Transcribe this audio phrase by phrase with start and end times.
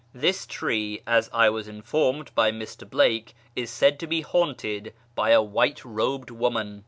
[0.15, 2.89] This tree, as I was informed by Mr.
[2.89, 6.79] Blake, is said to be haunted by a white robed woman.